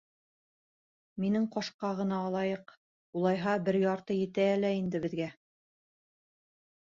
—Минең 1.23 1.43
ҡашҡа 1.55 1.89
ғына 1.99 2.21
алайыҡ, 2.29 2.73
улайһа, 3.21 3.53
бер 3.67 3.77
ярты 3.83 4.17
етә 4.19 4.47
лә 4.65 4.71
инде 4.79 5.03
беҙгә. 5.03 5.27